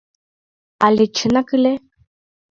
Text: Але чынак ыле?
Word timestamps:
Але 0.85 1.05
чынак 1.17 1.49
ыле? 1.57 1.73